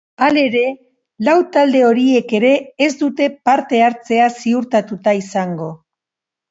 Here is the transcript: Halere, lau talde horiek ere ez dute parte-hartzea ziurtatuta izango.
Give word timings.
Halere, 0.27 0.61
lau 1.27 1.35
talde 1.57 1.83
horiek 1.89 2.33
ere 2.39 2.55
ez 2.89 2.91
dute 3.05 3.29
parte-hartzea 3.51 4.35
ziurtatuta 4.43 5.19
izango. 5.25 5.75